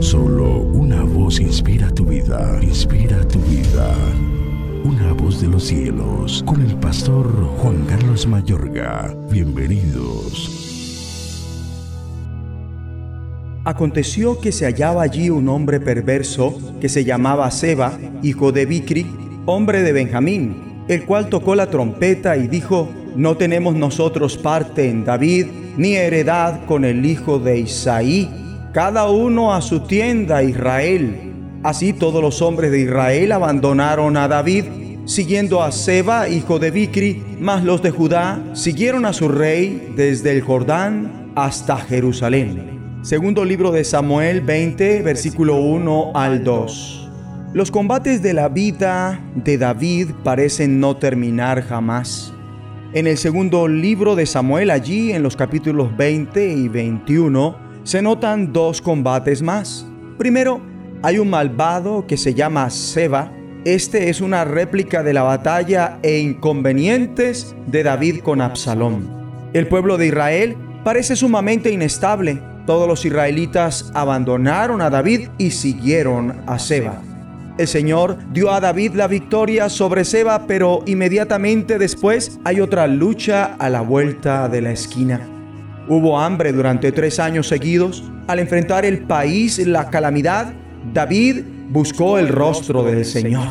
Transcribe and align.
Solo 0.00 0.60
una 0.60 1.02
voz 1.02 1.40
inspira 1.40 1.90
tu 1.90 2.04
vida, 2.04 2.58
inspira 2.62 3.26
tu 3.26 3.38
vida. 3.40 3.94
Una 4.84 5.12
voz 5.14 5.40
de 5.40 5.48
los 5.48 5.64
cielos, 5.64 6.44
con 6.46 6.60
el 6.60 6.76
pastor 6.76 7.26
Juan 7.58 7.84
Carlos 7.86 8.26
Mayorga. 8.26 9.16
Bienvenidos. 9.30 10.64
Aconteció 13.64 14.38
que 14.38 14.52
se 14.52 14.66
hallaba 14.66 15.02
allí 15.02 15.30
un 15.30 15.48
hombre 15.48 15.80
perverso 15.80 16.58
que 16.80 16.88
se 16.88 17.04
llamaba 17.04 17.50
Seba, 17.50 17.98
hijo 18.22 18.52
de 18.52 18.66
Bicri, 18.66 19.06
hombre 19.46 19.82
de 19.82 19.92
Benjamín, 19.92 20.84
el 20.88 21.04
cual 21.04 21.28
tocó 21.28 21.54
la 21.54 21.70
trompeta 21.70 22.36
y 22.36 22.48
dijo, 22.48 22.88
no 23.16 23.36
tenemos 23.36 23.74
nosotros 23.74 24.36
parte 24.36 24.90
en 24.90 25.04
David, 25.04 25.46
ni 25.78 25.94
heredad 25.94 26.64
con 26.66 26.84
el 26.84 27.04
hijo 27.06 27.38
de 27.38 27.60
Isaí, 27.60 28.45
cada 28.76 29.08
uno 29.08 29.54
a 29.54 29.62
su 29.62 29.80
tienda 29.80 30.42
Israel. 30.42 31.32
Así 31.62 31.94
todos 31.94 32.20
los 32.20 32.42
hombres 32.42 32.70
de 32.70 32.80
Israel 32.80 33.32
abandonaron 33.32 34.18
a 34.18 34.28
David, 34.28 34.66
siguiendo 35.06 35.62
a 35.62 35.72
Seba, 35.72 36.28
hijo 36.28 36.58
de 36.58 36.70
Bicri, 36.70 37.22
mas 37.40 37.64
los 37.64 37.80
de 37.80 37.90
Judá 37.90 38.38
siguieron 38.52 39.06
a 39.06 39.14
su 39.14 39.28
rey 39.28 39.94
desde 39.96 40.32
el 40.32 40.42
Jordán 40.42 41.32
hasta 41.36 41.78
Jerusalén. 41.78 42.98
Segundo 43.00 43.46
libro 43.46 43.72
de 43.72 43.82
Samuel 43.82 44.42
20, 44.42 45.00
versículo 45.00 45.56
1 45.56 46.12
al 46.14 46.44
2. 46.44 47.10
Los 47.54 47.70
combates 47.70 48.20
de 48.20 48.34
la 48.34 48.50
vida 48.50 49.18
de 49.36 49.56
David 49.56 50.10
parecen 50.22 50.80
no 50.80 50.98
terminar 50.98 51.62
jamás. 51.62 52.34
En 52.92 53.06
el 53.06 53.16
segundo 53.16 53.68
libro 53.68 54.16
de 54.16 54.26
Samuel, 54.26 54.70
allí 54.70 55.12
en 55.12 55.22
los 55.22 55.34
capítulos 55.34 55.96
20 55.96 56.46
y 56.46 56.68
21, 56.68 57.65
se 57.86 58.02
notan 58.02 58.52
dos 58.52 58.82
combates 58.82 59.42
más. 59.42 59.86
Primero, 60.18 60.60
hay 61.04 61.20
un 61.20 61.30
malvado 61.30 62.04
que 62.08 62.16
se 62.16 62.34
llama 62.34 62.68
Seba. 62.68 63.30
Este 63.64 64.10
es 64.10 64.20
una 64.20 64.44
réplica 64.44 65.04
de 65.04 65.12
la 65.12 65.22
batalla 65.22 66.00
e 66.02 66.18
inconvenientes 66.18 67.54
de 67.68 67.84
David 67.84 68.22
con 68.24 68.40
Absalón. 68.40 69.08
El 69.52 69.68
pueblo 69.68 69.98
de 69.98 70.08
Israel 70.08 70.56
parece 70.82 71.14
sumamente 71.14 71.70
inestable. 71.70 72.42
Todos 72.66 72.88
los 72.88 73.04
israelitas 73.04 73.92
abandonaron 73.94 74.82
a 74.82 74.90
David 74.90 75.28
y 75.38 75.52
siguieron 75.52 76.42
a 76.48 76.58
Seba. 76.58 77.00
El 77.56 77.68
Señor 77.68 78.18
dio 78.32 78.50
a 78.50 78.58
David 78.58 78.94
la 78.94 79.06
victoria 79.06 79.68
sobre 79.68 80.04
Seba, 80.04 80.48
pero 80.48 80.82
inmediatamente 80.86 81.78
después 81.78 82.40
hay 82.42 82.60
otra 82.60 82.88
lucha 82.88 83.54
a 83.60 83.70
la 83.70 83.80
vuelta 83.80 84.48
de 84.48 84.60
la 84.60 84.72
esquina. 84.72 85.35
Hubo 85.88 86.18
hambre 86.18 86.52
durante 86.52 86.90
tres 86.90 87.20
años 87.20 87.46
seguidos. 87.46 88.02
Al 88.26 88.40
enfrentar 88.40 88.84
el 88.84 89.00
país 89.06 89.58
la 89.64 89.88
calamidad, 89.88 90.52
David 90.92 91.42
buscó 91.68 92.18
el 92.18 92.28
rostro 92.28 92.82
del 92.82 93.04
Señor. 93.04 93.46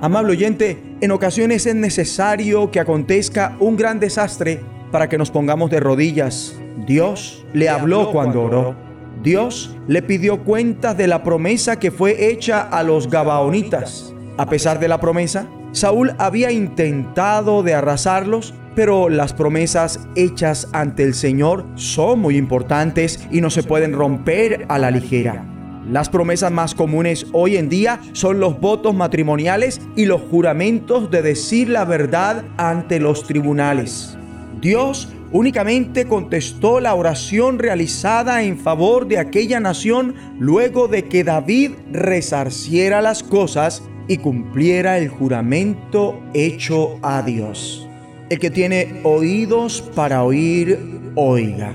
Amable 0.00 0.32
oyente, 0.32 0.82
en 1.00 1.10
ocasiones 1.12 1.66
es 1.66 1.74
necesario 1.74 2.70
que 2.70 2.80
acontezca 2.80 3.56
un 3.60 3.76
gran 3.76 4.00
desastre 4.00 4.60
para 4.90 5.08
que 5.08 5.18
nos 5.18 5.30
pongamos 5.30 5.70
de 5.70 5.78
rodillas. 5.78 6.58
Dios 6.86 7.44
le 7.52 7.68
habló 7.68 8.10
cuando 8.10 8.42
oró. 8.42 8.74
Dios 9.22 9.76
le 9.86 10.02
pidió 10.02 10.42
cuentas 10.42 10.96
de 10.96 11.06
la 11.06 11.22
promesa 11.22 11.78
que 11.78 11.90
fue 11.90 12.30
hecha 12.30 12.62
a 12.62 12.82
los 12.82 13.10
Gabaonitas. 13.10 14.14
A 14.38 14.46
pesar 14.46 14.80
de 14.80 14.88
la 14.88 14.98
promesa, 14.98 15.46
Saúl 15.72 16.12
había 16.18 16.50
intentado 16.50 17.62
de 17.62 17.74
arrasarlos, 17.74 18.54
pero 18.74 19.08
las 19.08 19.32
promesas 19.32 20.08
hechas 20.16 20.68
ante 20.72 21.04
el 21.04 21.14
Señor 21.14 21.64
son 21.76 22.20
muy 22.20 22.36
importantes 22.36 23.26
y 23.30 23.40
no 23.40 23.50
se 23.50 23.62
pueden 23.62 23.92
romper 23.92 24.66
a 24.68 24.78
la 24.78 24.90
ligera. 24.90 25.44
Las 25.88 26.08
promesas 26.08 26.52
más 26.52 26.74
comunes 26.74 27.26
hoy 27.32 27.56
en 27.56 27.68
día 27.68 28.00
son 28.12 28.38
los 28.38 28.60
votos 28.60 28.94
matrimoniales 28.94 29.80
y 29.96 30.06
los 30.06 30.20
juramentos 30.20 31.10
de 31.10 31.22
decir 31.22 31.68
la 31.68 31.84
verdad 31.84 32.44
ante 32.58 33.00
los 33.00 33.26
tribunales. 33.26 34.16
Dios 34.60 35.08
únicamente 35.32 36.06
contestó 36.06 36.80
la 36.80 36.94
oración 36.94 37.58
realizada 37.58 38.42
en 38.42 38.58
favor 38.58 39.06
de 39.06 39.18
aquella 39.18 39.60
nación 39.60 40.14
luego 40.38 40.88
de 40.88 41.08
que 41.08 41.24
David 41.24 41.72
resarciera 41.92 43.00
las 43.00 43.22
cosas 43.22 43.82
y 44.10 44.18
cumpliera 44.18 44.98
el 44.98 45.08
juramento 45.08 46.20
hecho 46.34 46.98
a 47.00 47.22
Dios. 47.22 47.88
El 48.28 48.40
que 48.40 48.50
tiene 48.50 49.00
oídos 49.04 49.80
para 49.94 50.24
oír, 50.24 50.78
oiga. 51.14 51.72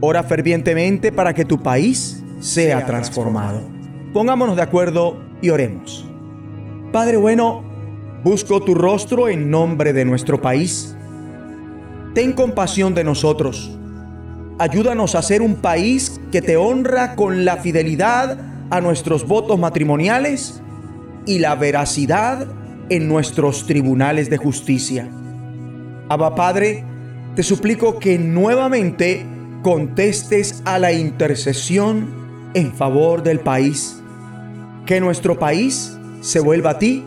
Ora 0.00 0.24
fervientemente 0.24 1.12
para 1.12 1.32
que 1.32 1.44
tu 1.44 1.62
país 1.62 2.24
sea 2.40 2.84
transformado. 2.84 3.62
Pongámonos 4.12 4.56
de 4.56 4.62
acuerdo 4.62 5.22
y 5.40 5.50
oremos. 5.50 6.04
Padre 6.90 7.16
bueno, 7.16 7.62
busco 8.24 8.60
tu 8.60 8.74
rostro 8.74 9.28
en 9.28 9.48
nombre 9.48 9.92
de 9.92 10.04
nuestro 10.04 10.42
país 10.42 10.96
ten 12.14 12.32
compasión 12.32 12.92
de 12.92 13.04
nosotros. 13.04 13.70
Ayúdanos 14.58 15.14
a 15.14 15.22
ser 15.22 15.42
un 15.42 15.54
país 15.54 16.20
que 16.32 16.42
te 16.42 16.56
honra 16.56 17.14
con 17.14 17.44
la 17.44 17.58
fidelidad 17.58 18.36
a 18.70 18.80
nuestros 18.80 19.28
votos 19.28 19.58
matrimoniales 19.58 20.60
y 21.26 21.38
la 21.38 21.54
veracidad 21.54 22.46
en 22.88 23.08
nuestros 23.08 23.66
tribunales 23.66 24.30
de 24.30 24.36
justicia. 24.36 25.08
Abba 26.08 26.34
Padre, 26.34 26.84
te 27.36 27.42
suplico 27.42 27.98
que 27.98 28.18
nuevamente 28.18 29.24
contestes 29.62 30.62
a 30.64 30.78
la 30.78 30.92
intercesión 30.92 32.08
en 32.54 32.72
favor 32.72 33.22
del 33.22 33.40
país. 33.40 34.02
Que 34.86 35.00
nuestro 35.00 35.38
país 35.38 35.96
se 36.20 36.40
vuelva 36.40 36.70
a 36.70 36.78
ti, 36.78 37.04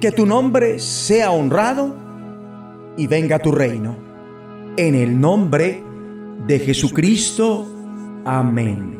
que 0.00 0.10
tu 0.10 0.26
nombre 0.26 0.78
sea 0.78 1.30
honrado 1.30 1.94
y 2.96 3.06
venga 3.06 3.38
tu 3.38 3.52
reino. 3.52 3.96
En 4.76 4.94
el 4.94 5.20
nombre 5.20 5.82
de 6.46 6.58
Jesucristo. 6.58 7.66
Amén. 8.24 8.99